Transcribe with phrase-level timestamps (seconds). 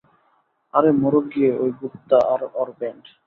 [0.73, 3.03] আরে মরুক গিয়ে ঐ গুপ্তা আর ওর ব্যান্ড।